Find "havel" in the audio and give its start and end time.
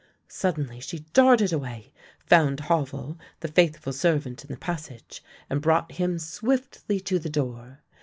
2.61-3.19